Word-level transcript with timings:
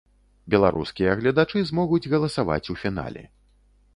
Беларускія 0.53 1.13
гледачы 1.19 1.61
змогуць 1.69 2.09
галасаваць 2.13 2.65
у 2.75 2.79
фінале. 2.87 3.23